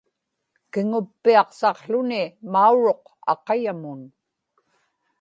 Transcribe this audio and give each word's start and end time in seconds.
kiŋuppiaqsaqłuni 0.71 2.21
mauruq 2.53 3.03
aqayamun 3.33 4.01